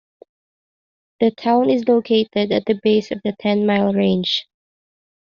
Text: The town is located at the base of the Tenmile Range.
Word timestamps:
The 1.19 1.29
town 1.29 1.69
is 1.69 1.87
located 1.87 2.51
at 2.51 2.65
the 2.65 2.79
base 2.81 3.11
of 3.11 3.21
the 3.23 3.35
Tenmile 3.39 3.93
Range. 3.93 4.47